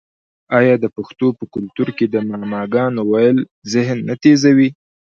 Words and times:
آیا 0.57 0.75
د 0.79 0.85
پښتنو 0.95 1.27
په 1.39 1.45
کلتور 1.53 1.87
کې 1.97 2.05
د 2.09 2.15
معما 2.29 2.61
ګانو 2.73 3.01
ویل 3.11 3.37
ذهن 3.73 3.97
نه 4.07 4.15
تیزوي؟ 4.23 4.69